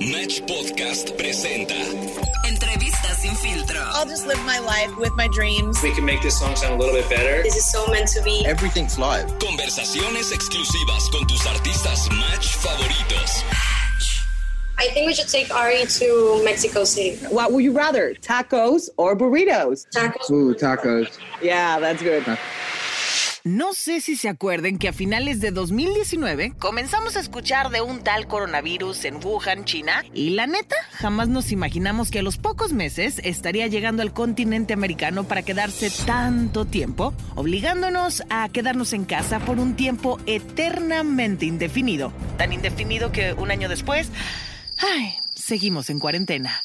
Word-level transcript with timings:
Match 0.00 0.40
Podcast 0.42 1.16
presenta 1.16 1.74
Entrevista 2.46 3.12
sin 3.14 3.34
filtro. 3.34 3.80
I'll 3.94 4.06
just 4.06 4.26
live 4.28 4.38
my 4.44 4.60
life 4.60 4.96
with 4.96 5.12
my 5.16 5.26
dreams. 5.28 5.82
we 5.82 5.92
can 5.92 6.04
make 6.04 6.22
this 6.22 6.38
song 6.38 6.54
sound 6.54 6.74
a 6.74 6.76
little 6.78 6.94
bit 6.94 7.08
better. 7.10 7.42
This 7.42 7.56
is 7.56 7.68
so 7.70 7.84
meant 7.88 8.06
to 8.10 8.22
be. 8.22 8.46
Everything's 8.46 8.96
live. 8.96 9.26
conversaciones 9.40 10.30
exclusivas 10.32 11.10
con 11.10 11.26
tus 11.26 11.44
artistas 11.46 12.08
Match 12.10 12.56
favoritos. 12.58 13.42
I 14.78 14.86
think 14.94 15.08
we 15.08 15.14
should 15.14 15.28
take 15.28 15.52
Ari 15.52 15.86
to 15.86 16.42
Mexico 16.44 16.84
City. 16.84 17.16
What 17.26 17.50
would 17.52 17.64
you 17.64 17.72
rather, 17.72 18.14
tacos 18.14 18.88
or 18.96 19.16
burritos? 19.16 19.88
Tacos. 19.92 20.30
Ooh, 20.30 20.54
tacos. 20.54 21.18
Yeah, 21.42 21.80
that's 21.80 22.00
good. 22.00 22.24
No 23.48 23.72
sé 23.72 24.02
si 24.02 24.14
se 24.14 24.28
acuerden 24.28 24.76
que 24.76 24.88
a 24.88 24.92
finales 24.92 25.40
de 25.40 25.52
2019 25.52 26.52
comenzamos 26.58 27.16
a 27.16 27.20
escuchar 27.20 27.70
de 27.70 27.80
un 27.80 28.04
tal 28.04 28.28
coronavirus 28.28 29.06
en 29.06 29.24
Wuhan, 29.24 29.64
China, 29.64 30.04
y 30.12 30.30
la 30.30 30.46
neta, 30.46 30.76
jamás 30.92 31.28
nos 31.28 31.50
imaginamos 31.50 32.10
que 32.10 32.18
a 32.18 32.22
los 32.22 32.36
pocos 32.36 32.74
meses 32.74 33.22
estaría 33.24 33.66
llegando 33.66 34.02
al 34.02 34.12
continente 34.12 34.74
americano 34.74 35.24
para 35.24 35.44
quedarse 35.44 35.90
tanto 36.04 36.66
tiempo, 36.66 37.14
obligándonos 37.36 38.22
a 38.28 38.50
quedarnos 38.50 38.92
en 38.92 39.06
casa 39.06 39.40
por 39.40 39.58
un 39.58 39.76
tiempo 39.76 40.20
eternamente 40.26 41.46
indefinido. 41.46 42.12
Tan 42.36 42.52
indefinido 42.52 43.12
que 43.12 43.32
un 43.32 43.50
año 43.50 43.70
después, 43.70 44.10
ay, 44.76 45.14
seguimos 45.34 45.88
en 45.88 46.00
cuarentena. 46.00 46.64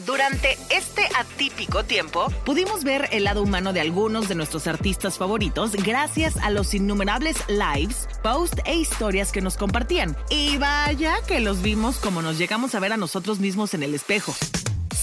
Durante 0.00 0.58
este 0.70 1.02
atípico 1.18 1.84
tiempo, 1.84 2.28
pudimos 2.44 2.84
ver 2.84 3.08
el 3.12 3.24
lado 3.24 3.42
humano 3.42 3.72
de 3.72 3.80
algunos 3.80 4.28
de 4.28 4.34
nuestros 4.34 4.66
artistas 4.66 5.18
favoritos 5.18 5.72
gracias 5.72 6.36
a 6.38 6.50
los 6.50 6.74
innumerables 6.74 7.36
lives, 7.48 8.08
posts 8.22 8.60
e 8.64 8.74
historias 8.74 9.30
que 9.30 9.40
nos 9.40 9.56
compartían. 9.56 10.16
Y 10.30 10.58
vaya 10.58 11.14
que 11.26 11.40
los 11.40 11.62
vimos 11.62 11.96
como 11.98 12.22
nos 12.22 12.38
llegamos 12.38 12.74
a 12.74 12.80
ver 12.80 12.92
a 12.92 12.96
nosotros 12.96 13.38
mismos 13.38 13.72
en 13.74 13.82
el 13.82 13.94
espejo. 13.94 14.34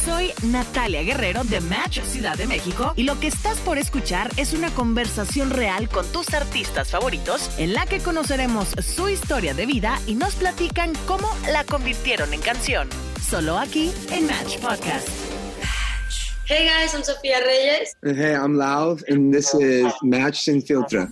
Soy 0.06 0.32
Natalia 0.44 1.04
Guerrero 1.04 1.44
de 1.44 1.62
Match 1.62 2.02
Ciudad 2.02 2.36
de 2.36 2.48
México 2.48 2.94
y 2.96 3.04
lo 3.04 3.20
que 3.20 3.28
estás 3.28 3.60
por 3.60 3.78
escuchar 3.78 4.32
es 4.36 4.54
una 4.54 4.72
conversación 4.72 5.52
real 5.52 5.90
con 5.90 6.06
tus 6.12 6.34
artistas 6.34 6.90
favoritos 6.90 7.52
en 7.58 7.74
la 7.74 7.86
que 7.86 8.00
conoceremos 8.00 8.70
su 8.80 9.10
historia 9.10 9.54
de 9.54 9.66
vida 9.66 10.00
y 10.08 10.16
nos 10.16 10.36
platican 10.36 10.94
cómo 11.06 11.30
la 11.52 11.66
convirtieron 11.66 12.34
en 12.34 12.42
canción. 12.42 12.90
Solo 13.32 13.58
aquí 13.58 13.94
en 14.12 14.28
Match 14.28 14.58
Podcast. 14.58 15.41
Hey 16.54 16.68
guys, 16.68 16.94
I'm 16.94 17.02
Sofía 17.02 17.40
Reyes. 17.40 17.96
Hey, 18.04 18.36
I'm 18.36 18.58
Lauv, 18.58 19.02
and 19.08 19.34
this 19.34 19.54
is 19.54 19.86
Match 20.02 20.42
Sin 20.42 20.62
Filtro. 20.62 21.08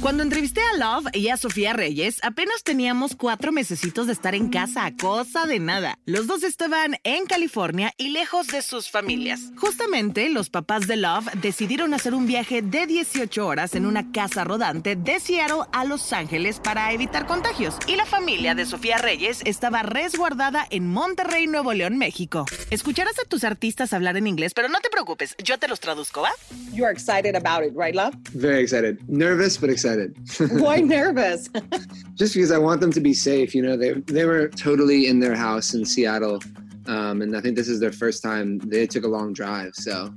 Cuando 0.00 0.22
entrevisté 0.22 0.60
a 0.60 0.76
Love 0.76 1.08
y 1.12 1.30
a 1.30 1.36
Sofía 1.36 1.72
Reyes, 1.72 2.20
apenas 2.22 2.62
teníamos 2.62 3.16
cuatro 3.16 3.50
mesecitos 3.50 4.06
de 4.06 4.12
estar 4.12 4.36
en 4.36 4.50
casa, 4.50 4.92
cosa 5.00 5.46
de 5.46 5.58
nada. 5.58 5.98
Los 6.06 6.28
dos 6.28 6.44
estaban 6.44 6.94
en 7.02 7.26
California 7.26 7.92
y 7.96 8.10
lejos 8.10 8.46
de 8.46 8.62
sus 8.62 8.88
familias. 8.88 9.40
Justamente, 9.56 10.28
los 10.28 10.48
papás 10.48 10.86
de 10.86 10.96
Love 10.96 11.26
decidieron 11.42 11.92
hacer 11.92 12.14
un 12.14 12.28
viaje 12.28 12.62
de 12.62 12.86
18 12.86 13.44
horas 13.44 13.74
en 13.74 13.86
una 13.86 14.12
casa 14.12 14.44
rodante 14.44 14.94
de 14.94 15.18
Seattle 15.18 15.64
a 15.72 15.84
Los 15.84 16.12
Ángeles 16.12 16.60
para 16.60 16.92
evitar 16.92 17.26
contagios. 17.26 17.78
Y 17.88 17.96
la 17.96 18.06
familia 18.06 18.54
de 18.54 18.64
Sofía 18.64 18.98
Reyes 18.98 19.40
estaba 19.44 19.82
resguardada 19.82 20.64
en 20.70 20.88
Monterrey, 20.88 21.48
Nuevo 21.48 21.72
León, 21.72 21.98
México. 21.98 22.44
Escucharás 22.70 23.18
a 23.18 23.28
tus 23.28 23.42
artistas 23.42 23.92
hablar 23.92 24.16
en 24.16 24.28
inglés, 24.28 24.54
pero 24.54 24.68
no 24.68 24.83
te 24.84 24.90
preocupes, 24.90 25.34
yo 25.42 25.56
te 25.56 25.66
los 25.66 25.80
traduzco, 25.80 26.20
¿va? 26.20 26.30
You're 26.72 26.90
excited 26.90 27.34
about 27.34 27.64
it, 27.64 27.74
right, 27.74 27.94
love? 27.94 28.14
Very 28.34 28.62
excited. 28.62 28.98
Nervous, 29.08 29.56
but 29.56 29.70
excited. 29.70 30.14
Why 30.60 30.80
nervous? 30.80 31.48
Just 32.14 32.34
because 32.34 32.52
I 32.52 32.58
want 32.58 32.82
them 32.82 32.92
to 32.92 33.00
be 33.00 33.14
safe. 33.14 33.54
You 33.54 33.62
know, 33.62 33.76
they, 33.78 33.92
they 33.92 34.26
were 34.26 34.48
totally 34.48 35.06
in 35.06 35.20
their 35.20 35.34
house 35.34 35.72
in 35.72 35.86
Seattle. 35.86 36.40
Um, 36.86 37.22
and 37.22 37.34
I 37.34 37.40
think 37.40 37.56
this 37.56 37.68
is 37.68 37.80
their 37.80 37.92
first 37.92 38.22
time. 38.22 38.58
They 38.58 38.86
took 38.86 39.04
a 39.04 39.08
long 39.08 39.32
drive. 39.32 39.74
So 39.74 40.12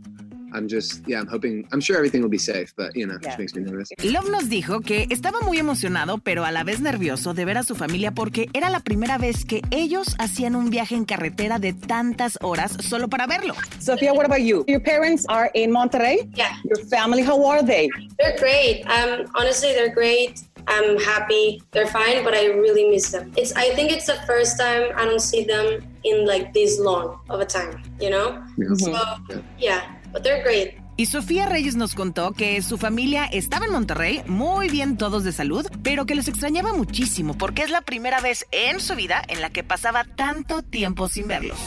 I'm 0.53 0.67
just, 0.67 1.01
yeah, 1.07 1.19
I'm 1.19 1.27
hoping, 1.27 1.67
I'm 1.71 1.81
sure 1.81 1.97
everything 1.97 2.21
will 2.21 2.29
be 2.29 2.37
safe, 2.39 2.73
but, 2.75 2.95
you 2.95 3.05
know, 3.05 3.17
Yeah. 3.21 3.29
which 3.31 3.39
makes 3.39 3.55
me 3.55 3.63
nervous. 3.63 3.89
Love 4.03 4.29
nos 4.29 4.49
dijo 4.49 4.81
que 4.81 5.07
estaba 5.09 5.41
muy 5.41 5.57
emocionado, 5.57 6.17
pero 6.19 6.45
a 6.45 6.51
la 6.51 6.63
vez 6.63 6.79
nervioso 6.79 7.33
de 7.33 7.45
ver 7.45 7.57
a 7.57 7.63
su 7.63 7.75
familia 7.75 8.11
porque 8.11 8.47
era 8.53 8.69
la 8.69 8.79
primera 8.79 9.17
vez 9.17 9.45
que 9.45 9.61
ellos 9.71 10.15
hacían 10.19 10.55
un 10.55 10.69
viaje 10.69 10.95
en 10.95 11.05
carretera 11.05 11.59
de 11.59 11.73
tantas 11.73 12.37
horas 12.41 12.77
solo 12.79 13.07
para 13.09 13.27
verlo. 13.27 13.53
Sophia, 13.79 14.13
what 14.13 14.25
about 14.25 14.41
you? 14.41 14.63
Your 14.67 14.81
parents 14.81 15.25
are 15.29 15.49
in 15.53 15.71
Monterrey? 15.71 16.29
Yeah, 16.35 16.51
Your 16.63 16.85
family, 16.87 17.23
how 17.23 17.43
are 17.45 17.63
they? 17.63 17.89
they're 18.17 18.37
great. 18.39 18.83
Um, 18.87 19.25
honestly, 19.35 19.73
they're 19.73 19.93
great. 19.93 20.41
I'm 20.69 20.97
happy. 20.99 21.61
They're 21.71 21.87
fine, 21.87 22.25
but 22.25 22.33
I 22.33 22.47
really 22.47 22.89
miss 22.89 23.09
them. 23.11 23.31
It's. 23.37 23.53
I 23.55 23.73
think 23.75 23.89
it's 23.89 24.05
the 24.05 24.19
first 24.27 24.59
time 24.59 24.91
I 24.97 25.05
don't 25.05 25.21
see 25.21 25.45
them 25.45 25.81
in 26.03 26.25
like 26.25 26.51
this 26.51 26.77
long 26.77 27.19
of 27.29 27.39
a 27.39 27.45
time. 27.45 27.81
You 28.01 28.09
know. 28.09 28.43
Yeah. 28.57 28.73
So 28.75 28.91
yeah, 29.57 29.81
but 30.11 30.23
they're 30.23 30.43
great. 30.43 30.87
Y 30.99 31.05
Sofía 31.05 31.45
Reyes 31.45 31.75
nos 31.75 31.93
contó 31.93 32.31
que 32.31 32.59
su 32.63 32.79
familia 32.79 33.25
estaba 33.25 33.67
en 33.67 33.71
Monterrey, 33.71 34.23
muy 34.25 34.67
bien 34.67 34.97
todos 34.97 35.23
de 35.23 35.31
salud, 35.31 35.67
pero 35.83 36.07
que 36.07 36.15
los 36.15 36.27
extrañaba 36.27 36.73
muchísimo 36.73 37.37
porque 37.37 37.61
es 37.61 37.69
la 37.69 37.81
primera 37.81 38.19
vez 38.19 38.47
en 38.51 38.79
su 38.79 38.95
vida 38.95 39.21
en 39.27 39.41
la 39.41 39.51
que 39.51 39.63
pasaba 39.63 40.05
tanto 40.05 40.63
tiempo 40.63 41.07
sin 41.07 41.27
verlos. 41.27 41.59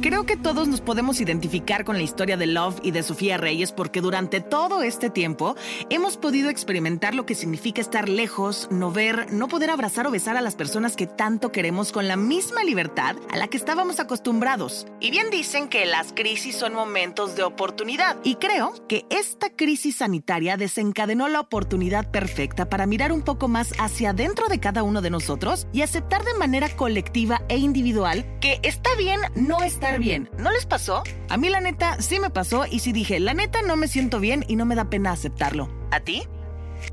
Creo 0.00 0.24
que 0.24 0.36
todos 0.36 0.68
nos 0.68 0.80
podemos 0.80 1.20
identificar 1.20 1.84
con 1.84 1.96
la 1.96 2.04
historia 2.04 2.36
de 2.36 2.46
Love 2.46 2.78
y 2.84 2.92
de 2.92 3.02
Sofía 3.02 3.36
Reyes 3.36 3.72
porque 3.72 4.00
durante 4.00 4.40
todo 4.40 4.82
este 4.84 5.10
tiempo 5.10 5.56
hemos 5.90 6.16
podido 6.16 6.50
experimentar 6.50 7.16
lo 7.16 7.26
que 7.26 7.34
significa 7.34 7.80
estar 7.80 8.08
lejos, 8.08 8.68
no 8.70 8.92
ver, 8.92 9.32
no 9.32 9.48
poder 9.48 9.70
abrazar 9.70 10.06
o 10.06 10.12
besar 10.12 10.36
a 10.36 10.40
las 10.40 10.54
personas 10.54 10.94
que 10.94 11.08
tanto 11.08 11.50
queremos 11.50 11.90
con 11.90 12.06
la 12.06 12.16
misma 12.16 12.62
libertad 12.62 13.16
a 13.28 13.36
la 13.36 13.48
que 13.48 13.56
estábamos 13.56 13.98
acostumbrados. 13.98 14.86
Y 15.00 15.10
bien 15.10 15.30
dicen 15.30 15.68
que 15.68 15.84
las 15.84 16.12
crisis 16.12 16.54
son 16.54 16.74
momentos 16.74 17.34
de 17.34 17.42
oportunidad 17.42 18.18
y 18.22 18.36
creo 18.36 18.74
que 18.86 19.04
esta 19.10 19.50
crisis 19.50 19.96
sanitaria 19.96 20.56
desencadenó 20.56 21.26
la 21.26 21.40
oportunidad 21.40 22.08
perfecta 22.08 22.68
para 22.68 22.86
mirar 22.86 23.10
un 23.10 23.22
poco 23.22 23.48
más 23.48 23.72
hacia 23.80 24.10
adentro 24.10 24.46
de 24.46 24.60
cada 24.60 24.84
uno 24.84 25.02
de 25.02 25.10
nosotros 25.10 25.66
y 25.72 25.82
aceptar 25.82 26.22
de 26.24 26.34
manera 26.34 26.68
colectiva 26.76 27.42
e 27.48 27.56
individual 27.56 28.24
que 28.40 28.60
está 28.62 28.94
bien 28.94 29.20
no 29.34 29.64
estar 29.64 29.87
bien. 29.96 30.28
¿No 30.36 30.50
les 30.50 30.66
pasó? 30.66 31.02
A 31.30 31.36
mí 31.38 31.48
la 31.48 31.60
neta 31.60 32.02
sí 32.02 32.20
me 32.20 32.28
pasó 32.28 32.66
y 32.70 32.80
sí 32.80 32.92
dije, 32.92 33.18
la 33.20 33.32
neta 33.32 33.62
no 33.62 33.76
me 33.76 33.88
siento 33.88 34.20
bien 34.20 34.44
y 34.48 34.56
no 34.56 34.66
me 34.66 34.74
da 34.74 34.90
pena 34.90 35.12
aceptarlo. 35.12 35.70
¿A 35.90 36.00
ti? 36.00 36.24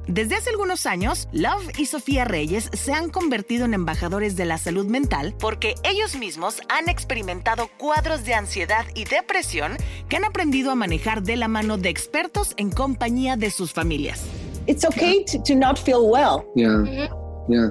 Desde 0.08 0.36
hace 0.36 0.50
algunos 0.50 0.86
años, 0.86 1.28
Love 1.32 1.78
y 1.78 1.86
Sofía 1.86 2.26
Reyes 2.26 2.70
se 2.74 2.94
han 2.94 3.10
convertido 3.10 3.66
en 3.66 3.74
embajadores 3.74 4.36
de 4.36 4.46
la 4.46 4.58
salud 4.58 4.86
mental 4.86 5.36
porque 5.40 5.76
ellos 5.84 6.16
mismos 6.16 6.62
han 6.70 6.90
experimentado 6.90 7.70
cuadros 7.78 8.24
de 8.24 8.34
ansiedad 8.34 8.86
y 8.96 9.06
depresión 9.06 9.78
que 10.10 10.18
han 10.18 10.26
aprendido 10.26 10.72
a 10.72 10.76
manejar 10.76 11.24
de 11.24 11.36
la 11.36 11.48
mano 11.48 11.78
de 11.78 11.90
expertos 11.90 12.54
en 12.58 12.72
compañía 12.72 13.36
de 13.38 13.52
sus 13.52 13.74
familias. 13.74 14.24
It's 14.68 14.86
okay 14.86 15.24
to, 15.26 15.42
to 15.44 15.56
not 15.56 15.78
feel 15.78 16.10
well. 16.10 16.46
Yeah. 16.56 17.10
Yeah. 17.48 17.70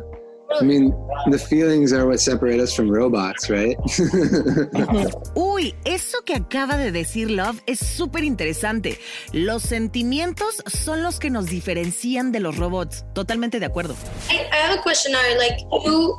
I 0.61 0.63
mean, 0.65 0.95
the 1.31 1.39
feelings 1.39 1.93
are 1.93 2.07
what 2.07 2.21
separate 2.21 2.61
us 2.61 2.75
from 2.75 2.89
robots, 2.89 3.51
right? 3.51 3.77
Uy, 5.35 5.75
eso 5.85 6.23
que 6.25 6.35
acaba 6.37 6.77
de 6.77 6.93
decir 6.93 7.31
Love 7.31 7.61
es 7.67 7.81
súper 7.81 8.25
interesante. 8.25 8.99
Los 9.33 9.63
sentimientos 9.63 10.63
son 10.67 11.03
los 11.03 11.19
que 11.19 11.31
nos 11.31 11.47
diferencian 11.47 12.31
de 12.31 12.41
los 12.41 12.57
robots. 12.57 13.05
Totalmente 13.15 13.59
de 13.59 13.67
acuerdo. 13.67 13.95
I, 14.31 14.47
I 14.53 14.57
have 14.57 14.79
a 14.79 14.83
question, 14.83 15.15
Ari. 15.15 15.37
Like 15.37 15.59
you, 15.85 16.15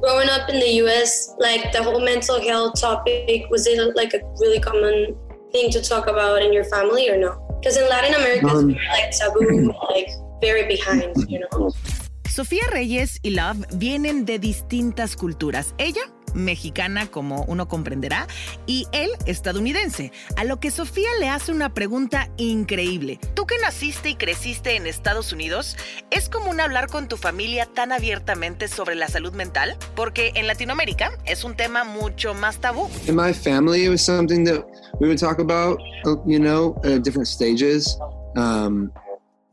growing 0.00 0.28
up 0.30 0.48
in 0.48 0.58
the 0.58 0.72
U.S., 0.82 1.34
like 1.38 1.70
the 1.72 1.82
whole 1.82 2.00
mental 2.00 2.40
health 2.40 2.80
topic, 2.80 3.46
was 3.50 3.66
it 3.66 3.78
like 3.94 4.14
a 4.14 4.20
really 4.40 4.60
common 4.60 5.14
thing 5.52 5.70
to 5.70 5.82
talk 5.82 6.06
about 6.06 6.40
in 6.42 6.52
your 6.52 6.64
family 6.64 7.10
or 7.10 7.18
no? 7.18 7.36
Because 7.60 7.76
in 7.76 7.88
Latin 7.88 8.14
America, 8.14 8.46
Um, 8.48 8.70
it's 8.70 9.20
like 9.20 9.34
taboo, 9.34 9.72
like 9.90 10.08
very 10.40 10.66
behind, 10.66 11.14
you 11.28 11.40
know. 11.40 11.70
Sofía 12.36 12.64
Reyes 12.70 13.18
y 13.22 13.30
Love 13.30 13.64
vienen 13.76 14.26
de 14.26 14.38
distintas 14.38 15.16
culturas. 15.16 15.74
Ella 15.78 16.02
mexicana 16.34 17.06
como 17.06 17.44
uno 17.44 17.66
comprenderá, 17.66 18.26
y 18.66 18.86
él 18.92 19.08
estadounidense, 19.24 20.12
a 20.36 20.44
lo 20.44 20.60
que 20.60 20.70
Sofía 20.70 21.08
le 21.18 21.30
hace 21.30 21.50
una 21.50 21.72
pregunta 21.72 22.28
increíble. 22.36 23.18
Tú 23.32 23.46
que 23.46 23.56
naciste 23.56 24.10
y 24.10 24.16
creciste 24.16 24.76
en 24.76 24.86
Estados 24.86 25.32
Unidos, 25.32 25.78
¿es 26.10 26.28
común 26.28 26.60
hablar 26.60 26.88
con 26.88 27.08
tu 27.08 27.16
familia 27.16 27.64
tan 27.64 27.90
abiertamente 27.90 28.68
sobre 28.68 28.96
la 28.96 29.08
salud 29.08 29.32
mental? 29.32 29.78
Porque 29.94 30.32
en 30.34 30.46
Latinoamérica 30.46 31.12
es 31.24 31.42
un 31.42 31.56
tema 31.56 31.84
mucho 31.84 32.34
más 32.34 32.58
tabú. 32.58 32.90
In 33.08 33.16
my 33.16 33.32
family, 33.32 33.86
it 33.86 33.88
was 33.88 34.02
something 34.02 34.44
that 34.44 34.62
we 35.00 35.08
would 35.08 35.18
talk 35.18 35.38
about, 35.38 35.80
you 36.26 36.38
know, 36.38 36.78
at 36.84 37.02
different 37.02 37.28
stages. 37.28 37.98
Um, 38.36 38.92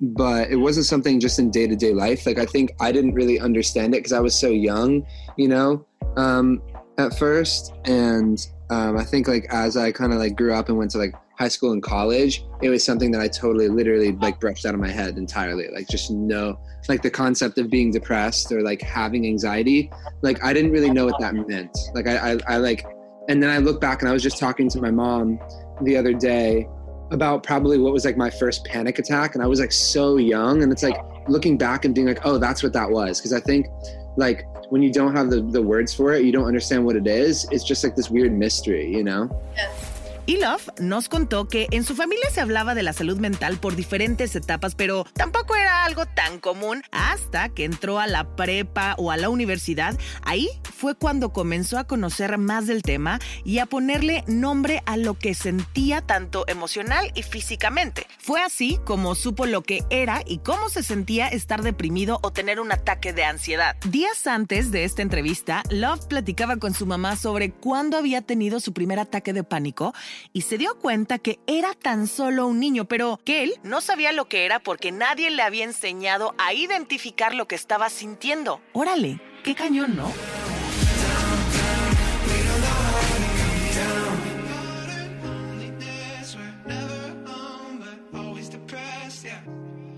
but 0.04 0.50
it 0.52 0.58
wasn't 0.58 0.86
something 0.86 1.18
just 1.20 1.40
in 1.40 1.50
day 1.50 1.66
to 1.66 1.76
day 1.78 1.94
life. 1.94 2.26
Like, 2.26 2.38
I 2.38 2.46
think 2.46 2.72
I 2.82 2.92
didn't 2.92 3.14
really 3.14 3.40
understand 3.40 3.96
it 3.96 4.00
because 4.00 4.12
I 4.12 4.20
was 4.20 4.36
so 4.36 4.50
young, 4.50 5.06
you 5.38 5.48
know, 5.48 5.86
um, 6.18 6.62
at 6.98 7.18
first. 7.18 7.74
And 7.86 8.46
um, 8.70 8.98
I 8.98 9.06
think, 9.06 9.30
like, 9.30 9.46
as 9.50 9.78
I 9.78 9.94
kind 9.94 10.12
of 10.12 10.20
like 10.20 10.36
grew 10.36 10.54
up 10.54 10.68
and 10.68 10.78
went 10.78 10.92
to 10.92 10.98
like 10.98 11.16
high 11.40 11.48
school 11.48 11.72
and 11.72 11.82
college, 11.82 12.44
it 12.62 12.68
was 12.68 12.84
something 12.84 13.12
that 13.12 13.22
I 13.22 13.30
totally, 13.30 13.70
literally, 13.70 14.12
like, 14.12 14.42
brushed 14.42 14.66
out 14.66 14.74
of 14.74 14.82
my 14.82 14.90
head 14.90 15.18
entirely. 15.18 15.70
Like, 15.70 15.88
just 15.88 16.12
no, 16.12 16.60
like, 16.90 17.02
the 17.02 17.10
concept 17.10 17.58
of 17.58 17.70
being 17.70 17.90
depressed 17.90 18.52
or 18.52 18.62
like 18.62 18.82
having 18.82 19.26
anxiety, 19.26 19.90
like, 20.22 20.44
I 20.44 20.52
didn't 20.52 20.72
really 20.72 20.92
know 20.92 21.06
what 21.06 21.20
that 21.22 21.34
meant. 21.34 21.78
Like, 21.94 22.08
I, 22.08 22.34
I, 22.34 22.38
I 22.48 22.58
like, 22.58 22.86
and 23.30 23.42
then 23.42 23.50
I 23.50 23.60
look 23.60 23.80
back 23.80 24.02
and 24.02 24.10
I 24.10 24.12
was 24.12 24.22
just 24.22 24.38
talking 24.38 24.68
to 24.70 24.82
my 24.82 24.92
mom 24.92 25.40
the 25.82 25.96
other 25.96 26.14
day 26.14 26.68
about 27.12 27.44
probably 27.44 27.78
what 27.78 27.94
was 27.94 28.06
like 28.06 28.18
my 28.18 28.30
first 28.30 28.66
panic 28.66 28.98
attack 29.00 29.36
and 29.36 29.44
i 29.44 29.48
was 29.48 29.60
like 29.60 29.72
so 29.72 30.18
young 30.18 30.64
and 30.64 30.72
it's 30.72 30.84
like 30.84 30.98
looking 31.28 31.58
back 31.58 31.86
and 31.86 31.94
being 31.94 32.08
like 32.08 32.26
oh 32.26 32.38
that's 32.38 32.64
what 32.64 32.74
that 32.74 32.90
was. 32.90 33.20
Because 33.20 33.34
i 33.34 33.40
think 33.40 33.68
like 34.16 34.46
when 34.70 34.82
you 34.82 34.92
don't 34.92 35.16
have 35.16 35.30
the, 35.30 35.42
the 35.42 35.62
words 35.62 35.94
for 35.94 36.14
it 36.14 36.24
you 36.24 36.32
don't 36.32 36.46
understand 36.46 36.84
what 36.84 36.96
it 36.96 37.08
is 37.08 37.48
it's 37.52 37.64
just 37.64 37.84
like 37.84 37.96
this 37.96 38.10
weird 38.10 38.32
mystery 38.32 38.92
you 38.92 39.04
know? 39.04 39.30
Y 39.56 39.93
Love 40.28 40.70
nos 40.80 41.10
contó 41.10 41.48
que 41.48 41.68
en 41.72 41.84
su 41.84 41.96
familia 41.96 42.30
se 42.30 42.42
hablaba 42.42 42.76
de 42.76 42.84
la 42.84 42.94
salud 42.94 43.18
mental 43.18 43.58
por 43.58 43.76
diferentes 43.76 44.36
etapas, 44.36 44.76
pero 44.76 45.06
tampoco 45.14 45.56
era 45.56 45.86
algo 45.86 46.06
tan 46.06 46.40
común 46.40 46.82
hasta 46.92 47.50
que 47.50 47.66
entró 47.66 48.00
a 48.00 48.08
la 48.08 48.36
prepa 48.36 48.96
o 48.98 49.12
a 49.12 49.18
la 49.18 49.30
universidad. 49.30 49.98
Ahí 50.24 50.50
fue 50.76 50.96
cuando 50.96 51.32
comenzó 51.32 51.78
a 51.78 51.86
conocer 51.86 52.38
más 52.38 52.68
del 52.68 52.82
tema 52.82 53.20
y 53.44 53.60
a 53.60 53.66
ponerle 53.66 54.24
nombre 54.28 54.82
a 54.86 54.98
lo 54.98 55.14
que 55.14 55.34
sentía 55.34 56.02
tanto 56.02 56.46
emocional 56.48 57.12
y 57.16 57.24
físicamente. 57.24 58.08
Fue 58.18 58.42
así 58.42 58.80
como 58.86 59.16
supo 59.16 59.46
lo 59.46 59.62
que 59.62 59.84
era 59.90 60.24
y 60.26 60.40
cómo 60.40 60.70
se 60.70 60.84
sentía 60.84 61.28
estar 61.28 61.62
deprimido 61.62 62.20
o 62.22 62.32
tener 62.32 62.60
un 62.60 62.72
ataque 62.72 63.14
de 63.14 63.24
ansiedad. 63.24 63.76
Días 63.86 64.28
antes 64.28 64.72
de 64.72 64.84
esta 64.84 65.02
entrevista, 65.02 65.64
Love 65.70 66.06
platicaba 66.08 66.58
con 66.58 66.74
su 66.74 66.86
mamá 66.86 67.16
sobre 67.16 67.52
cuándo 67.52 67.98
había 67.98 68.22
tenido 68.22 68.60
su 68.60 68.74
primer 68.74 69.00
ataque 69.00 69.34
de 69.34 69.44
pánico 69.44 69.94
y 70.34 70.42
se 70.42 70.58
dio 70.58 70.76
cuenta 70.80 71.20
que 71.20 71.40
era 71.48 71.74
tan 71.74 72.08
solo 72.08 72.48
un 72.48 72.60
niño, 72.60 72.86
pero 72.86 73.20
que 73.24 73.44
él 73.44 73.54
no 73.64 73.82
sabía 73.82 74.12
lo 74.12 74.26
que 74.26 74.46
era 74.46 74.60
porque 74.60 74.92
nadie 74.92 75.30
le 75.30 75.42
había 75.42 75.64
enseñado 75.64 76.36
a 76.38 76.54
identificar 76.54 77.34
lo 77.34 77.48
que 77.48 77.56
estaba 77.56 77.90
sintiendo. 77.90 78.62
Órale, 78.74 79.20
qué 79.44 79.56
cañón, 79.56 79.96
¿no? 79.96 80.12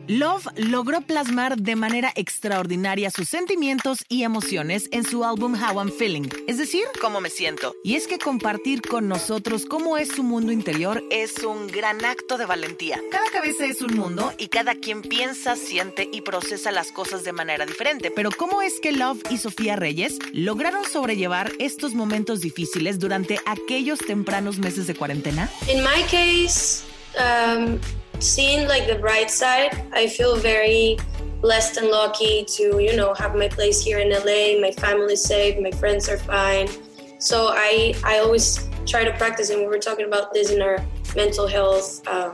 Love 0.08 0.48
logró 0.56 1.02
plasmar 1.02 1.58
de 1.58 1.76
manera 1.76 2.12
extraordinaria 2.16 3.10
sus 3.10 3.28
sentimientos 3.28 4.06
y 4.08 4.24
emociones 4.24 4.88
en 4.92 5.04
su 5.04 5.24
álbum 5.24 5.56
How 5.56 5.80
I'm 5.80 5.92
Feeling, 5.92 6.30
es 6.48 6.60
decir, 6.60 6.84
cómo 7.02 7.22
me 7.22 7.30
siento. 7.30 7.76
Y 7.84 7.96
es 7.96 8.08
que 8.08 8.20
compartir 8.20 8.82
con 8.82 9.08
nosotros 9.08 9.66
cómo 9.66 9.98
es 9.98 10.10
su 10.10 10.22
mundo 10.22 10.52
interior 10.52 11.04
es 11.10 11.44
un 11.44 11.68
gran 11.68 12.06
acto 12.06 12.38
de 12.38 12.46
valentía. 12.46 13.02
Cada 13.12 13.30
cabeza 13.32 13.66
es 13.66 13.82
un 13.82 13.96
mundo 13.96 14.32
y 14.38 14.50
cada 14.50 14.76
quien 14.76 15.02
piensa, 15.02 15.56
siente 15.56 16.08
y 16.12 16.22
procesa 16.22 16.72
las 16.72 16.92
cosas 16.92 17.24
de 17.24 17.34
manera 17.34 17.66
diferente. 17.66 18.12
Pero 18.12 18.30
¿cómo 18.32 18.62
es 18.62 18.80
que 18.80 18.92
Love 18.92 19.24
y 19.32 19.38
Sofía 19.38 19.76
Reyes 19.76 20.20
lograron 20.34 20.86
sobrellevar 20.86 21.52
estos 21.58 21.96
momentos 21.96 22.42
difíciles 22.42 23.00
durante 23.00 23.40
aquellos 23.46 24.00
tempranos 24.00 24.60
meses 24.60 24.86
de 24.86 24.94
cuarentena? 24.94 25.50
In 25.68 25.82
my 25.82 26.04
case, 26.04 26.84
um, 27.18 27.80
seeing 28.20 28.68
like 28.68 28.88
the 28.88 28.96
bright 28.96 29.30
side, 29.32 29.82
I 29.94 30.08
feel 30.08 30.36
very 30.36 30.98
blessed 31.42 31.78
and 31.78 31.90
lucky 31.90 32.46
to, 32.46 32.80
you 32.80 32.96
know, 32.96 33.14
have 33.14 33.36
my 33.36 33.48
place 33.48 33.84
here 33.84 34.00
in 34.00 34.10
LA. 34.10 34.60
My 34.60 34.72
family's 34.78 35.24
safe, 35.24 35.62
my 35.62 35.72
friends 35.72 36.10
are 36.10 36.18
fine. 36.18 36.68
So 37.20 37.50
I, 37.54 37.94
I 38.04 38.20
always 38.20 38.68
try 38.86 39.04
to 39.04 39.12
practice, 39.14 39.50
and 39.50 39.62
we 39.62 39.68
were 39.68 39.80
talking 39.80 40.06
about 40.06 40.34
this 40.34 40.52
in 40.52 40.62
our 40.62 40.84
mental 41.16 41.48
health 41.48 42.08
um, 42.08 42.34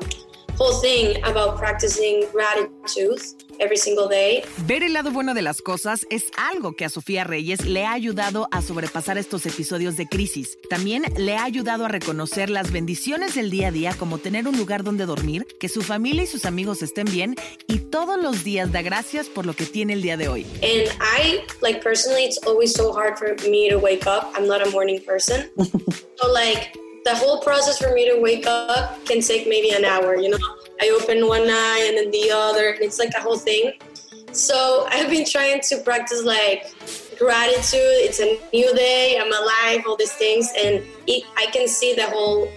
whole 0.62 0.80
thing 0.80 1.18
about 1.24 1.58
practicing 1.58 2.24
gratitude 2.32 3.20
every 3.60 3.78
single 3.78 4.08
day. 4.08 4.44
Ver 4.68 4.84
el 4.84 4.94
lado 4.94 5.12
bueno 5.12 5.34
de 5.34 5.42
las 5.42 5.62
cosas 5.62 6.06
es 6.12 6.26
algo 6.38 6.74
que 6.74 6.86
a 6.86 6.90
Sofía 6.90 7.24
Reyes 7.24 7.66
le 7.66 7.86
ha 7.86 7.94
ayudado 7.94 8.48
a 8.52 8.62
sobrepasar 8.62 9.18
estos 9.18 9.46
episodios 9.48 9.98
de 9.98 10.08
crisis. 10.08 10.60
También 10.70 11.06
le 11.18 11.36
ha 11.36 11.44
ayudado 11.46 11.86
a 11.86 11.88
reconocer 11.88 12.52
las 12.52 12.72
bendiciones 12.72 13.34
del 13.34 13.50
día 13.50 13.70
a 13.70 13.72
día 13.72 13.96
como 13.98 14.20
tener 14.20 14.48
un 14.48 14.56
lugar 14.56 14.84
donde 14.84 15.08
dormir, 15.08 15.48
que 15.60 15.68
su 15.68 15.82
familia 15.82 16.24
y 16.24 16.28
sus 16.28 16.46
amigos 16.46 16.84
estén 16.84 17.06
bien 17.06 17.36
y 17.68 17.80
todos 17.80 18.22
los 18.22 18.44
días 18.44 18.72
da 18.72 18.84
gracias 18.84 19.30
por 19.30 19.48
lo 19.48 19.56
que 19.56 19.66
tiene 19.66 19.94
el 19.94 20.04
día 20.04 20.16
de 20.16 20.28
hoy. 20.28 20.46
And 20.62 20.92
I, 21.02 21.42
like 21.62 21.82
personally, 21.82 22.26
it's 22.26 22.40
always 22.46 22.72
so 22.72 22.94
hard 22.94 23.18
for 23.18 23.36
me 23.50 23.68
to 23.70 23.78
wake 23.80 24.06
up. 24.06 24.32
I'm 24.36 24.48
not 24.48 24.62
a 24.66 24.70
morning 24.70 25.02
person. 25.04 25.50
so, 25.58 26.32
like, 26.32 26.78
the 27.04 27.16
whole 27.16 27.40
process 27.42 27.78
for 27.78 27.94
me 27.94 28.10
to 28.10 28.20
wake 28.22 28.46
up 28.46 29.04
can 29.06 29.22
take 29.22 29.48
maybe 29.48 29.72
an 29.72 29.86
hour, 29.86 30.16
you 30.16 30.30
know? 30.30 30.38
I 30.82 30.90
open 30.90 31.28
one 31.28 31.44
eye 31.44 31.86
and 31.88 31.98
then 31.98 32.12
the 32.12 32.32
other, 32.32 32.70
and 32.70 32.82
it's 32.82 33.00
like 33.00 33.12
a 33.18 33.22
whole 33.22 33.38
thing. 33.38 33.74
So, 34.32 34.88
I've 34.92 35.10
been 35.10 35.26
trying 35.26 35.62
to 35.62 35.78
practice 35.80 36.24
like 36.24 36.74
gratitude. 37.18 37.98
It's 38.06 38.20
a 38.20 38.40
new 38.54 38.74
day, 38.76 39.20
I'm 39.20 39.32
alive, 39.32 39.84
all 39.88 39.96
these 39.96 40.14
things, 40.14 40.52
and 40.58 40.84
it, 41.08 41.24
I 41.38 41.48
can 41.48 41.68
see 41.68 41.94
the 41.96 42.08
whole, 42.08 42.52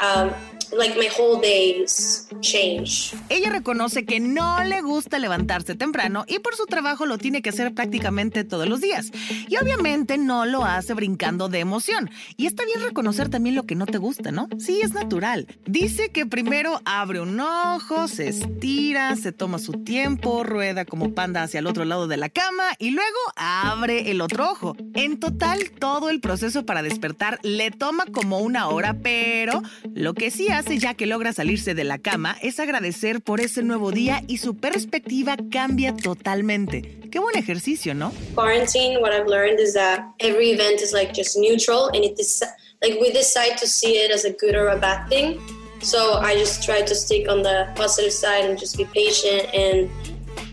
um, 0.00 0.34
like 0.72 0.96
my 0.96 1.08
whole 1.18 1.40
days 1.40 2.28
change. 2.40 3.14
Ella 3.28 3.50
reconoce 3.50 4.04
que 4.04 4.20
no 4.20 4.62
le 4.64 4.80
gusta 4.82 5.18
levantarse 5.18 5.74
temprano 5.74 6.24
y 6.26 6.38
por 6.38 6.56
su 6.56 6.66
trabajo 6.66 7.06
lo 7.06 7.18
tiene 7.18 7.42
que 7.42 7.50
hacer 7.50 7.74
prácticamente 7.74 8.44
todos 8.44 8.68
los 8.68 8.80
días. 8.80 9.10
Y 9.48 9.56
obviamente 9.56 10.18
no 10.18 10.46
lo 10.46 10.64
hace 10.64 10.94
brincando 10.94 11.48
de 11.48 11.60
emoción. 11.60 12.10
Y 12.36 12.46
está 12.46 12.64
bien 12.64 12.80
reconocer 12.80 13.28
también 13.28 13.54
lo 13.54 13.64
que 13.64 13.74
no 13.74 13.86
te 13.86 13.98
gusta, 13.98 14.32
¿no? 14.32 14.48
Sí, 14.58 14.80
es 14.82 14.92
natural. 14.92 15.46
Dice 15.66 16.10
que 16.10 16.26
primero 16.26 16.80
abre 16.84 17.20
un 17.20 17.38
ojo, 17.38 18.08
se 18.08 18.28
estira, 18.28 19.14
se 19.16 19.32
toma 19.32 19.58
su 19.58 19.72
tiempo, 19.84 20.44
rueda 20.44 20.84
como 20.84 21.14
panda 21.14 21.42
hacia 21.42 21.60
el 21.60 21.66
otro 21.66 21.84
lado 21.84 22.08
de 22.08 22.16
la 22.16 22.28
cama 22.28 22.64
y 22.78 22.90
luego 22.90 23.18
abre 23.36 24.10
el 24.10 24.20
otro 24.20 24.50
ojo. 24.50 24.76
En 24.94 25.20
total, 25.20 25.70
todo 25.78 26.10
el 26.10 26.20
proceso 26.20 26.64
para 26.64 26.82
despertar 26.82 27.38
le 27.42 27.70
toma 27.70 28.06
como 28.06 28.38
una 28.38 28.68
hora, 28.68 28.98
pero 29.02 29.62
lo 29.94 30.14
que 30.14 30.30
sí 30.30 30.48
hace 30.48 30.61
ya 30.70 30.94
que 30.94 31.06
logra 31.06 31.32
salirse 31.32 31.74
de 31.74 31.84
la 31.84 31.98
cama 31.98 32.36
es 32.42 32.60
agradecer 32.60 33.20
por 33.20 33.40
ese 33.40 33.62
nuevo 33.62 33.90
día 33.90 34.22
y 34.26 34.38
su 34.38 34.56
perspectiva 34.56 35.36
cambia 35.50 35.94
totalmente. 35.94 36.82
Qué 37.10 37.18
buen 37.18 37.36
ejercicio, 37.36 37.94
¿no? 37.94 38.12
Quarantine, 38.34 39.00
what 39.00 39.12
I've 39.12 39.28
learned 39.28 39.60
is 39.60 39.74
that 39.74 40.00
every 40.20 40.50
event 40.50 40.80
is 40.80 40.92
like 40.92 41.12
just 41.12 41.36
neutral, 41.36 41.88
and 41.94 42.04
it 42.04 42.18
is 42.18 42.42
like 42.82 42.98
we 43.00 43.10
decide 43.10 43.56
to 43.58 43.66
see 43.66 43.96
it 43.96 44.10
as 44.10 44.24
a 44.24 44.30
good 44.30 44.54
or 44.54 44.68
a 44.68 44.78
bad 44.78 45.08
thing. 45.08 45.38
So 45.80 46.20
I 46.20 46.34
just 46.34 46.62
try 46.62 46.82
to 46.82 46.94
stick 46.94 47.28
on 47.28 47.42
the 47.42 47.68
positive 47.74 48.12
side 48.12 48.44
and 48.44 48.58
just 48.58 48.76
be 48.76 48.84
patient 48.84 49.52
and 49.52 49.90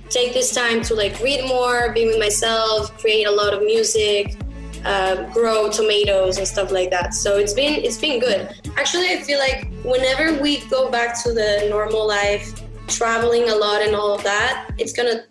take 0.10 0.34
this 0.34 0.54
time 0.54 0.82
to 0.84 0.96
like 0.96 1.20
read 1.22 1.46
more, 1.48 1.94
be 1.94 2.06
with 2.08 2.20
myself, 2.20 2.98
create 2.98 3.28
a 3.28 3.32
lot 3.32 3.54
of 3.54 3.62
music, 3.62 4.36
uh, 4.86 5.32
grow 5.34 5.70
tomatoes 5.70 6.38
and 6.38 6.48
stuff 6.48 6.72
like 6.72 6.90
that. 6.92 7.14
So 7.14 7.38
it's 7.38 7.54
been 7.54 7.84
it's 7.84 7.98
been 7.98 8.20
good. 8.20 8.50
Actually, 8.78 9.10
I 9.10 9.18
feel 9.24 9.40
like 9.40 9.68
whenever 9.84 10.42
we 10.42 10.60
go 10.70 10.90
back 10.90 11.22
to 11.24 11.34
the 11.34 11.68
normal 11.70 12.08
life, 12.08 12.54
traveling 12.88 13.50
a 13.50 13.56
lot 13.56 13.82
and 13.82 13.96
all 13.96 14.14
of 14.14 14.24
that, 14.24 14.70
it's 14.78 14.94
gonna 14.94 15.24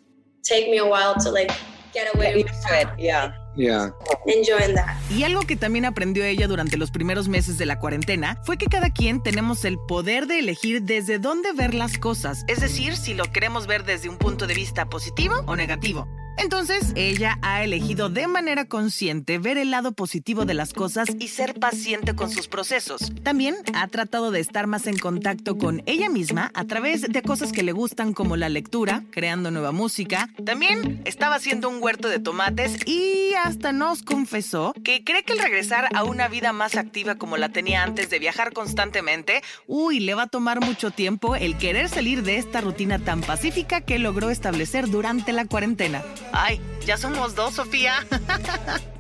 take 0.43 0.71
me 0.71 0.79
a 0.79 0.87
while 0.87 1.15
to 1.17 1.31
like 1.31 1.51
get 1.93 2.15
away 2.15 2.35
with 2.37 2.51
Yeah. 2.99 3.33
Yeah. 3.57 3.91
enjoying 4.27 4.77
that. 4.77 4.97
Y 5.11 5.25
algo 5.25 5.41
que 5.43 5.57
también 5.57 5.85
aprendió 5.85 6.25
ella 6.25 6.47
durante 6.47 6.77
los 6.77 6.93
primeros 6.93 7.29
meses 7.29 7.59
de 7.59 7.67
la 7.67 7.81
cuarentena 7.81 8.41
fue 8.45 8.57
que 8.57 8.67
cada 8.67 8.91
quien 8.91 9.21
tenemos 9.21 9.65
el 9.65 9.79
poder 9.89 10.27
de 10.29 10.39
elegir 10.39 10.83
desde 10.83 11.19
dónde 11.19 11.53
ver 11.53 11.75
las 11.75 11.99
cosas, 11.99 12.45
es 12.47 12.61
decir, 12.61 12.97
si 12.97 13.15
lo 13.15 13.25
queremos 13.25 13.67
ver 13.67 13.85
desde 13.85 14.09
un 14.09 14.17
punto 14.17 14.47
de 14.47 14.55
vista 14.55 14.89
positivo 14.89 15.43
o 15.47 15.57
negativo. 15.57 16.07
Entonces, 16.39 16.93
ella 16.95 17.39
ha 17.43 17.65
elegido 17.65 18.09
de 18.09 18.29
manera 18.29 18.65
consciente 18.65 19.39
ver 19.39 19.59
el 19.59 19.71
lado 19.71 19.93
positivo 19.93 20.45
de 20.45 20.55
las 20.55 20.73
cosas 20.73 21.09
y 21.19 21.29
ser 21.29 21.55
paciente 21.59 22.15
con 22.15 22.31
sus 22.31 22.49
procesos. 22.49 23.13
También 23.23 23.57
ha 23.75 23.89
tratado 23.89 24.31
de 24.31 24.41
estar 24.41 24.67
más 24.67 24.87
en 24.87 24.99
contacto 24.99 25.59
con 25.59 25.83
ella 25.87 26.09
misma 26.09 26.51
a 26.55 26.65
través 26.65 27.03
de 27.03 27.23
cosas 27.23 27.53
que 27.53 27.63
le 27.63 27.73
gustan 27.73 28.13
como 28.15 28.37
la 28.37 28.49
lectura, 28.49 29.03
creando 29.11 29.51
nueva 29.51 29.73
música. 29.73 30.29
También 30.45 31.03
estaba 31.05 31.35
haciendo 31.35 31.69
un 31.69 31.83
huerto 31.83 32.09
de 32.09 32.21
tomates 32.21 32.87
y 32.87 33.35
hasta 33.45 33.73
nos 33.73 34.03
confesó 34.03 34.75
que 34.85 35.03
cree 35.05 35.25
que 35.25 35.33
el 35.33 35.41
regresar 35.41 35.89
a 35.95 36.05
una 36.05 36.29
vida 36.29 36.53
más 36.53 36.77
activa 36.77 37.17
como 37.17 37.37
la 37.37 37.49
tenía 37.49 37.83
antes 37.83 38.11
de 38.11 38.19
viajar 38.19 38.53
constantemente, 38.53 39.43
uy, 39.67 40.01
le 40.01 40.15
va 40.15 40.23
a 40.23 40.27
tomar 40.29 40.61
mucho 40.61 40.91
tiempo 40.91 41.37
el 41.37 41.59
querer 41.59 41.89
salir 41.89 42.23
de 42.23 42.37
esta 42.37 42.61
rutina 42.61 42.99
tan 42.99 43.21
pacífica 43.21 43.81
que 43.81 43.99
logró 43.99 44.31
establecer 44.31 44.89
durante 44.89 45.33
la 45.33 45.45
cuarentena. 45.47 46.03
Ay, 46.33 46.61
ya 46.85 46.97
somos 46.97 47.35
dos, 47.35 47.55
Sofía. 47.55 48.07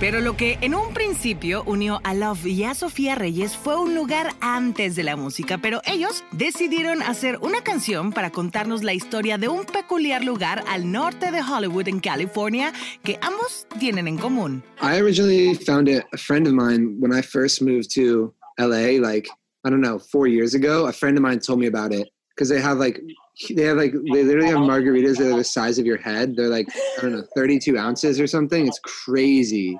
Pero 0.00 0.20
lo 0.20 0.36
que 0.36 0.58
en 0.60 0.74
un 0.74 0.92
principio 0.92 1.62
unió 1.64 2.00
a 2.04 2.14
Love 2.14 2.46
y 2.46 2.64
a 2.64 2.74
Sofía 2.74 3.14
Reyes 3.14 3.56
fue 3.56 3.76
un 3.80 3.94
lugar 3.94 4.34
antes 4.40 4.96
de 4.96 5.02
la 5.02 5.16
música, 5.16 5.58
pero 5.58 5.80
ellos 5.86 6.24
decidieron 6.32 7.00
hacer 7.00 7.38
una 7.40 7.62
canción 7.62 8.12
para 8.12 8.30
contarnos 8.30 8.82
la 8.82 8.92
historia 8.92 9.38
de 9.38 9.48
un 9.48 9.64
peculiar 9.64 10.22
lugar 10.22 10.62
al 10.68 10.90
norte 10.90 11.30
de 11.30 11.40
Hollywood 11.40 11.88
en 11.88 12.00
California 12.00 12.72
que 13.02 13.18
ambos 13.22 13.66
tienen 13.78 14.08
en 14.08 14.18
común. 14.18 14.62
I 14.82 15.00
originally 15.00 15.54
found 15.54 15.88
it 15.88 16.04
a 16.12 16.18
friend 16.18 16.46
of 16.46 16.52
mine 16.52 16.96
when 17.00 17.12
I 17.16 17.22
first 17.22 17.62
moved 17.62 17.94
to 17.94 18.34
LA, 18.58 19.00
like 19.00 19.30
I 19.64 19.70
don't 19.70 19.80
know, 19.80 19.98
four 19.98 20.26
years 20.26 20.54
ago. 20.54 20.86
A 20.86 20.92
friend 20.92 21.16
of 21.16 21.22
mine 21.22 21.40
told 21.40 21.58
me 21.58 21.66
about 21.66 21.92
it 21.92 22.08
because 22.34 22.48
they 22.48 22.60
have 22.60 22.78
like 22.78 23.00
they 23.50 23.62
have 23.62 23.76
like 23.76 23.92
they 23.92 24.22
literally 24.22 24.48
have 24.48 24.58
margaritas 24.58 25.18
that 25.18 25.32
are 25.32 25.36
the 25.36 25.44
size 25.44 25.78
of 25.78 25.86
your 25.86 25.96
head. 25.96 26.36
They're 26.36 26.48
like 26.48 26.68
I 26.98 27.02
don't 27.02 27.12
know, 27.12 27.24
32 27.34 27.78
ounces 27.78 28.20
or 28.20 28.26
something. 28.26 28.66
It's 28.66 28.80
crazy, 28.80 29.78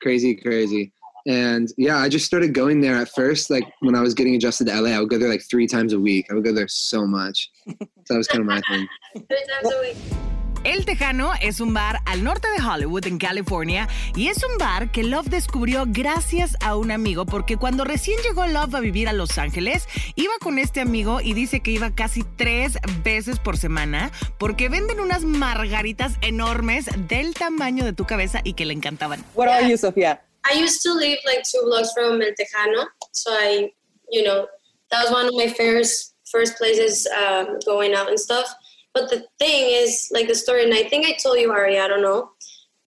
crazy, 0.00 0.34
crazy. 0.34 0.92
And 1.26 1.68
yeah, 1.76 1.98
I 1.98 2.08
just 2.08 2.24
started 2.24 2.54
going 2.54 2.80
there 2.80 2.96
at 2.96 3.10
first. 3.10 3.50
Like 3.50 3.64
when 3.80 3.94
I 3.94 4.00
was 4.00 4.14
getting 4.14 4.34
adjusted 4.34 4.68
to 4.68 4.80
LA, 4.80 4.90
I 4.90 5.00
would 5.00 5.10
go 5.10 5.18
there 5.18 5.28
like 5.28 5.42
three 5.42 5.66
times 5.66 5.92
a 5.92 6.00
week. 6.00 6.26
I 6.30 6.34
would 6.34 6.44
go 6.44 6.54
there 6.54 6.68
so 6.68 7.06
much. 7.06 7.50
So 7.66 8.14
that 8.14 8.16
was 8.16 8.28
kind 8.28 8.40
of 8.40 8.46
my 8.46 8.62
thing. 8.70 8.88
Three 9.14 9.46
times 9.46 9.74
a 9.74 9.80
week. 9.80 10.37
El 10.64 10.84
Tejano 10.84 11.32
es 11.40 11.60
un 11.60 11.72
bar 11.72 12.00
al 12.04 12.24
norte 12.24 12.48
de 12.50 12.62
Hollywood, 12.62 13.06
en 13.06 13.18
California, 13.18 13.88
y 14.16 14.28
es 14.28 14.42
un 14.44 14.58
bar 14.58 14.90
que 14.90 15.04
Love 15.04 15.28
descubrió 15.28 15.84
gracias 15.86 16.56
a 16.60 16.76
un 16.76 16.90
amigo, 16.90 17.26
porque 17.26 17.56
cuando 17.56 17.84
recién 17.84 18.18
llegó 18.22 18.46
Love 18.46 18.74
a 18.74 18.80
vivir 18.80 19.08
a 19.08 19.12
Los 19.12 19.38
Ángeles, 19.38 19.86
iba 20.16 20.32
con 20.40 20.58
este 20.58 20.80
amigo 20.80 21.20
y 21.20 21.32
dice 21.32 21.60
que 21.60 21.70
iba 21.70 21.94
casi 21.94 22.24
tres 22.36 22.78
veces 23.04 23.38
por 23.38 23.56
semana, 23.56 24.10
porque 24.38 24.68
venden 24.68 25.00
unas 25.00 25.22
margaritas 25.24 26.14
enormes 26.22 26.86
del 27.08 27.34
tamaño 27.34 27.84
de 27.84 27.92
tu 27.92 28.04
cabeza 28.04 28.40
y 28.42 28.54
que 28.54 28.66
le 28.66 28.74
encantaban. 28.74 29.24
What 29.34 29.48
are 29.48 29.68
you, 29.68 29.76
Sofia? 29.76 30.20
I 30.50 30.60
used 30.60 30.82
to 30.82 30.92
live 30.94 31.18
like 31.24 31.42
two 31.44 31.62
blocks 31.64 31.92
from 31.92 32.20
El 32.20 32.34
Tejano, 32.34 32.88
so 33.12 33.30
I, 33.32 33.72
you 34.10 34.24
know, 34.24 34.46
that 34.90 35.04
was 35.04 35.12
one 35.12 35.26
of 35.26 35.34
my 35.34 35.48
first 35.48 36.14
first 36.30 36.56
places 36.58 37.06
um, 37.06 37.58
going 37.64 37.94
out 37.94 38.08
and 38.08 38.18
stuff. 38.18 38.54
But 38.98 39.10
the 39.10 39.24
thing 39.38 39.70
is, 39.70 40.10
like 40.12 40.26
the 40.26 40.34
story, 40.34 40.64
and 40.64 40.74
I 40.74 40.82
think 40.84 41.06
I 41.06 41.12
told 41.12 41.38
you, 41.38 41.52
Ari, 41.52 41.78
I 41.78 41.86
don't 41.86 42.02
know, 42.02 42.30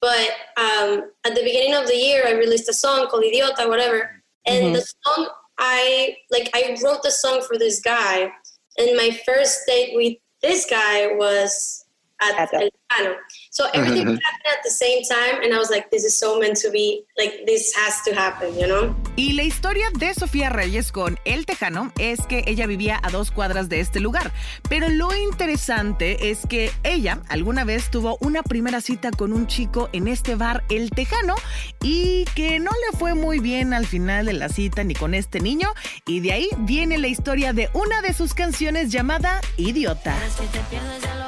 but 0.00 0.30
um, 0.56 1.10
at 1.24 1.34
the 1.34 1.42
beginning 1.44 1.74
of 1.74 1.86
the 1.86 1.96
year, 1.96 2.24
I 2.26 2.32
released 2.32 2.68
a 2.68 2.72
song 2.72 3.06
called 3.08 3.22
Idiota, 3.22 3.68
whatever, 3.68 4.22
and 4.46 4.74
the 4.74 4.84
song 5.04 5.28
I 5.58 6.16
like, 6.30 6.50
I 6.54 6.76
wrote 6.82 7.02
the 7.02 7.10
song 7.10 7.42
for 7.46 7.58
this 7.58 7.80
guy, 7.80 8.32
and 8.78 8.96
my 8.96 9.16
first 9.24 9.60
date 9.68 9.90
with 9.94 10.16
this 10.42 10.66
guy 10.68 11.08
was 11.12 11.84
at 12.20 12.52
El 12.52 12.70
Tejano. 12.70 13.16
So 13.50 13.66
everything 13.74 14.06
happened 14.06 14.50
at 14.52 14.62
the 14.62 14.70
same 14.70 15.02
time, 15.04 15.42
and 15.42 15.52
I 15.54 15.58
was 15.58 15.70
like, 15.70 15.90
this 15.90 16.04
is 16.04 16.16
so 16.16 16.38
meant 16.38 16.56
to 16.58 16.70
be. 16.70 17.04
Like 17.18 17.44
this 17.46 17.74
has 17.74 18.02
to 18.04 18.14
happen, 18.14 18.54
you 18.58 18.66
know? 18.66 18.94
Y 19.16 19.32
la 19.32 19.42
historia 19.42 19.90
de 19.98 20.14
Sofía 20.14 20.48
Reyes 20.48 20.92
con 20.92 21.18
El 21.24 21.44
Tejano 21.46 21.92
es 21.98 22.20
que 22.26 22.44
ella 22.46 22.66
vivía 22.66 22.98
a 23.02 23.10
dos 23.10 23.30
cuadras 23.30 23.68
de 23.68 23.80
este 23.80 24.00
lugar. 24.00 24.32
Pero 24.68 24.88
lo 24.88 25.14
interesante 25.14 26.30
es 26.30 26.46
que 26.48 26.70
ella 26.82 27.22
alguna 27.28 27.64
vez 27.64 27.90
tuvo 27.90 28.16
una 28.20 28.42
primera 28.42 28.80
cita 28.80 29.10
con 29.10 29.32
un 29.32 29.46
chico 29.46 29.88
en 29.92 30.08
este 30.08 30.34
bar 30.34 30.64
El 30.70 30.90
Tejano 30.90 31.34
y 31.82 32.24
que 32.34 32.58
no 32.58 32.70
le 32.70 32.98
fue 32.98 33.14
muy 33.14 33.38
bien 33.38 33.74
al 33.74 33.86
final 33.86 34.26
de 34.26 34.32
la 34.32 34.48
cita 34.48 34.84
ni 34.84 34.94
con 34.94 35.14
este 35.14 35.40
niño. 35.40 35.72
Y 36.06 36.20
de 36.20 36.32
ahí 36.32 36.48
viene 36.58 36.98
la 36.98 37.08
historia 37.08 37.52
de 37.52 37.68
una 37.74 38.00
de 38.02 38.14
sus 38.14 38.34
canciones 38.34 38.90
llamada 38.90 39.40
Idiota. 39.56 40.16
Si 40.36 40.46
te 40.46 40.60
pierdes 40.70 41.19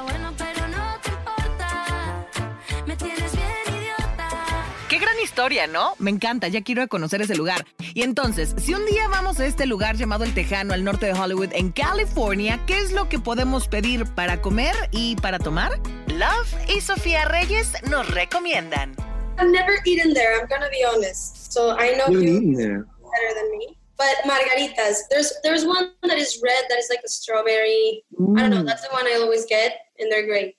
historia, 5.33 5.67
¿no? 5.67 5.95
Me 5.99 6.11
encanta, 6.11 6.49
ya 6.49 6.61
quiero 6.61 6.87
conocer 6.89 7.23
ese 7.23 7.35
lugar. 7.35 7.65
Y 7.95 8.03
entonces, 8.03 8.55
si 8.59 8.75
un 8.75 8.85
día 8.85 9.09
vamos 9.09 9.41
a 9.41 9.47
este 9.47 9.65
lugar 9.65 9.97
llamado 9.97 10.25
El 10.25 10.35
Tejano, 10.35 10.75
al 10.75 10.85
norte 10.85 11.07
de 11.07 11.15
Hollywood, 11.15 11.49
en 11.55 11.73
California, 11.73 12.61
¿qué 12.67 12.79
es 12.79 12.93
lo 12.93 13.09
que 13.09 13.19
podemos 13.19 13.67
pedir 13.67 14.05
para 14.15 14.43
comer 14.43 14.75
y 14.91 15.17
para 15.17 15.39
tomar? 15.39 15.81
Love 16.09 16.53
y 16.69 16.83
Sofía 16.83 17.25
Reyes 17.25 17.73
nos 17.89 18.11
recomiendan. 18.11 18.95
I've 19.39 19.51
never 19.51 19.77
eaten 19.87 20.13
there. 20.13 20.39
I'm 20.39 20.47
gonna 20.51 20.69
be 20.69 20.85
honest. 20.85 21.51
So 21.51 21.71
I 21.79 21.97
know 21.97 22.13
You 22.13 22.55
there. 22.55 22.85
better 22.85 23.35
than 23.35 23.51
me. 23.57 23.79
But 23.97 24.15
margaritas, 24.27 24.99
there's 25.09 25.33
there's 25.43 25.65
one 25.65 25.93
that 26.03 26.19
is 26.19 26.39
red 26.43 26.65
that 26.69 26.79
is 26.79 26.89
like 26.91 27.01
a 27.03 27.09
strawberry. 27.09 28.05
I 28.37 28.43
don't 28.43 28.51
know. 28.51 28.65
That's 28.65 28.83
the 28.83 28.93
one 28.93 29.07
I 29.07 29.15
always 29.23 29.47
get, 29.47 29.73
and 29.99 30.13
they're 30.13 30.27
great. 30.27 30.57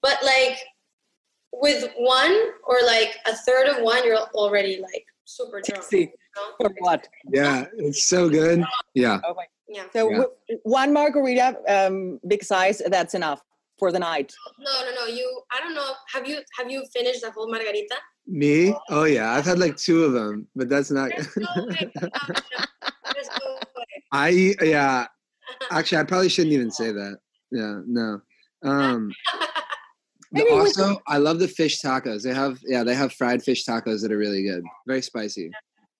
But 0.00 0.16
like 0.24 0.56
with 1.60 1.84
one 1.96 2.34
or 2.66 2.78
like 2.84 3.16
a 3.26 3.34
third 3.34 3.68
of 3.68 3.82
one, 3.82 4.04
you're 4.04 4.16
already 4.34 4.80
like 4.80 5.04
super 5.24 5.60
drunk. 5.64 5.82
See, 5.84 6.00
you 6.00 6.08
know? 6.36 6.54
for 6.68 6.74
what? 6.78 7.08
Yeah, 7.32 7.66
it's 7.76 8.04
so 8.04 8.28
good. 8.28 8.64
Yeah. 8.94 9.20
Oh 9.26 9.34
my. 9.34 9.44
Yeah. 9.68 9.84
So 9.92 10.10
Yeah. 10.10 10.16
w- 10.18 10.60
one 10.64 10.92
margarita, 10.92 11.56
um, 11.68 12.20
big 12.28 12.44
size, 12.44 12.82
that's 12.86 13.14
enough 13.14 13.42
for 13.78 13.90
the 13.90 13.98
night. 13.98 14.32
No, 14.58 14.72
no, 14.84 14.94
no. 14.94 15.06
You. 15.06 15.42
I 15.50 15.60
don't 15.60 15.74
know. 15.74 15.92
Have 16.12 16.28
you 16.28 16.40
have 16.58 16.70
you 16.70 16.84
finished 16.92 17.22
the 17.22 17.30
whole 17.30 17.50
margarita? 17.50 17.96
Me? 18.26 18.74
Oh 18.90 19.04
yeah, 19.04 19.32
I've 19.34 19.44
had 19.44 19.58
like 19.58 19.76
two 19.76 20.04
of 20.04 20.12
them, 20.12 20.46
but 20.56 20.68
that's 20.68 20.90
not. 20.90 21.10
No 21.36 21.64
no. 21.66 21.74
I 24.12 24.54
yeah. 24.62 25.06
Actually, 25.70 25.98
I 25.98 26.04
probably 26.04 26.28
shouldn't 26.28 26.52
even 26.54 26.70
say 26.70 26.92
that. 26.92 27.18
Yeah, 27.50 27.80
no. 27.86 28.20
Um, 28.62 29.12
the- 30.34 30.44
Maybe 30.44 30.50
we 30.54 30.58
also, 30.60 31.00
I 31.06 31.18
love 31.18 31.38
the 31.38 31.48
fish 31.48 31.80
tacos. 31.80 32.22
They 32.22 32.34
have 32.34 32.58
yeah, 32.66 32.82
they 32.84 32.94
have 32.94 33.12
fried 33.12 33.42
fish 33.42 33.64
tacos 33.64 34.02
that 34.02 34.12
are 34.12 34.18
really 34.18 34.42
good. 34.42 34.62
Very 34.86 35.02
spicy. 35.02 35.50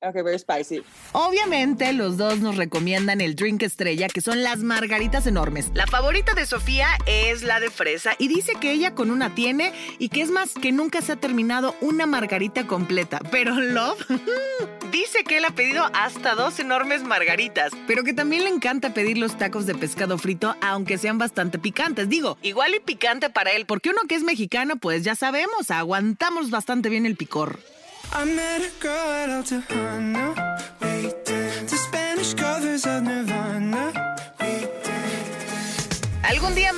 Okay, 0.06 0.20
very 0.20 0.38
spicy. 0.38 0.82
Obviamente, 1.12 1.92
los 1.94 2.18
dos 2.18 2.40
nos 2.40 2.56
recomiendan 2.56 3.22
el 3.22 3.34
drink 3.36 3.62
estrella, 3.62 4.08
que 4.08 4.20
son 4.20 4.42
las 4.42 4.58
margaritas 4.58 5.26
enormes. 5.26 5.70
La 5.72 5.86
favorita 5.86 6.34
de 6.34 6.44
Sofía 6.44 6.88
es 7.06 7.42
la 7.42 7.58
de 7.58 7.70
fresa 7.70 8.14
y 8.18 8.28
dice 8.28 8.52
que 8.60 8.72
ella 8.72 8.94
con 8.94 9.10
una 9.10 9.34
tiene 9.34 9.72
y 9.98 10.10
que 10.10 10.20
es 10.20 10.30
más 10.30 10.52
que 10.52 10.72
nunca 10.72 11.00
se 11.00 11.12
ha 11.12 11.16
terminado 11.16 11.74
una 11.80 12.04
margarita 12.04 12.66
completa. 12.66 13.18
Pero 13.30 13.58
Love 13.58 14.04
dice 14.92 15.24
que 15.24 15.38
él 15.38 15.46
ha 15.46 15.54
pedido 15.54 15.86
hasta 15.94 16.34
dos 16.34 16.60
enormes 16.60 17.02
margaritas, 17.02 17.72
pero 17.86 18.04
que 18.04 18.12
también 18.12 18.44
le 18.44 18.50
encanta 18.50 18.92
pedir 18.92 19.16
los 19.16 19.38
tacos 19.38 19.64
de 19.64 19.74
pescado 19.74 20.18
frito, 20.18 20.54
aunque 20.60 20.98
sean 20.98 21.16
bastante 21.16 21.58
picantes. 21.58 22.10
Digo, 22.10 22.36
igual 22.42 22.74
y 22.74 22.80
picante 22.80 23.30
para 23.30 23.52
él, 23.52 23.64
porque 23.64 23.88
uno 23.88 24.00
que 24.06 24.16
es 24.16 24.22
mexicano, 24.22 24.76
pues 24.76 25.02
ya 25.02 25.14
sabemos, 25.14 25.70
aguantamos 25.70 26.50
bastante 26.50 26.90
bien 26.90 27.06
el 27.06 27.16
picor. 27.16 27.58
I 28.16 28.24
met 28.24 28.62
a 28.62 28.70
girl 28.78 29.40
at 29.40 29.46
to 31.66 31.76
Spanish 31.76 32.32
covers 32.34 32.86
of 32.86 33.02
Nirvana. 33.02 33.92
Algún 36.22 36.54
día, 36.54 36.72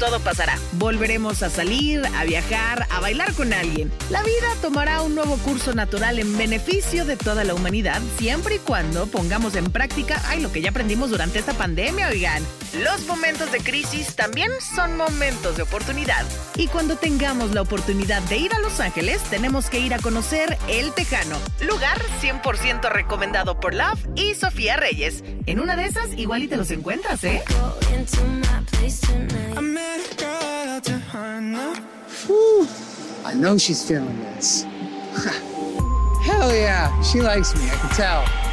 Todo 0.00 0.18
pasará. 0.20 0.58
Volveremos 0.72 1.42
a 1.42 1.50
salir, 1.50 2.02
a 2.16 2.24
viajar, 2.24 2.86
a 2.88 3.00
bailar 3.00 3.34
con 3.34 3.52
alguien. 3.52 3.92
La 4.08 4.22
vida 4.22 4.48
tomará 4.62 5.02
un 5.02 5.14
nuevo 5.14 5.36
curso 5.36 5.74
natural 5.74 6.18
en 6.18 6.38
beneficio 6.38 7.04
de 7.04 7.18
toda 7.18 7.44
la 7.44 7.54
humanidad, 7.54 8.00
siempre 8.18 8.54
y 8.54 8.58
cuando 8.60 9.06
pongamos 9.08 9.56
en 9.56 9.70
práctica 9.70 10.22
ay, 10.26 10.40
lo 10.40 10.50
que 10.50 10.62
ya 10.62 10.70
aprendimos 10.70 11.10
durante 11.10 11.38
esta 11.38 11.52
pandemia, 11.52 12.08
oigan. 12.08 12.42
Los 12.82 13.06
momentos 13.06 13.52
de 13.52 13.58
crisis 13.58 14.16
también 14.16 14.50
son 14.74 14.96
momentos 14.96 15.58
de 15.58 15.64
oportunidad. 15.64 16.24
Y 16.56 16.68
cuando 16.68 16.96
tengamos 16.96 17.50
la 17.50 17.60
oportunidad 17.60 18.22
de 18.22 18.38
ir 18.38 18.54
a 18.54 18.58
Los 18.60 18.80
Ángeles, 18.80 19.22
tenemos 19.24 19.68
que 19.68 19.80
ir 19.80 19.92
a 19.92 19.98
conocer 19.98 20.56
El 20.66 20.92
Tejano, 20.94 21.36
lugar 21.60 22.00
100% 22.22 22.90
recomendado 22.90 23.60
por 23.60 23.74
Love 23.74 24.00
y 24.16 24.34
Sofía 24.34 24.78
Reyes. 24.78 25.22
En 25.44 25.60
una 25.60 25.76
de 25.76 25.84
esas, 25.84 26.14
igual 26.16 26.42
y 26.42 26.48
te 26.48 26.56
los 26.56 26.70
encuentras, 26.70 27.22
¿eh? 27.24 27.42
Go 29.40 29.48
into 29.48 29.56
my 29.56 29.56
place 29.56 29.56
tonight. 29.56 29.56
I 29.56 29.60
met 29.60 30.12
a 30.12 30.16
girl 30.16 30.42
at 30.42 30.68
El 30.68 31.00
Tejano. 31.00 31.76
I 33.24 33.34
know 33.34 33.58
she's 33.58 33.86
feeling 33.86 34.18
this. 34.20 34.62
Hell 36.22 36.54
yeah, 36.54 37.02
she 37.02 37.20
likes 37.20 37.54
me, 37.54 37.66
I 37.70 37.74
can 37.76 37.90
tell. 37.90 38.49